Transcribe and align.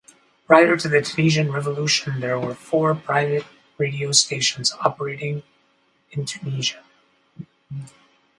Prior 0.47 0.77
to 0.77 0.89
the 0.89 0.99
Tunisian 1.03 1.51
revolution 1.51 2.21
there 2.21 2.39
were 2.39 2.55
four 2.55 2.95
private 2.95 3.45
radio 3.77 4.11
stations 4.11 4.71
operating 4.83 5.43
in 6.09 6.25
Tunisia. 6.25 6.83